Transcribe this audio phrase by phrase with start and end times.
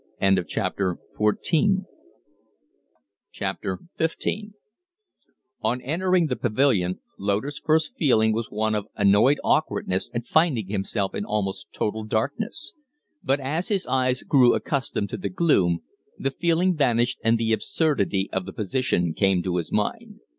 [0.19, 0.39] XV
[1.19, 1.37] On
[5.83, 11.23] entering the pavilion, Loder's first feeling was one of annoyed awkwardness at finding himself in
[11.23, 12.73] almost total darkness.
[13.23, 15.83] But as his eyes grew accustomed to the gloom,
[16.17, 20.21] the feeling vanished and the absurdity of the position came to his mind.